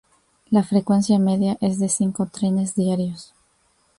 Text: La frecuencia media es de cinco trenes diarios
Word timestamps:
La 0.49 0.63
frecuencia 0.63 1.19
media 1.19 1.59
es 1.61 1.77
de 1.77 1.87
cinco 1.87 2.25
trenes 2.25 2.73
diarios 2.73 3.35